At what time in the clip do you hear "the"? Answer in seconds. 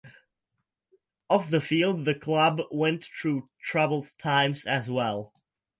1.51-1.61, 2.05-2.15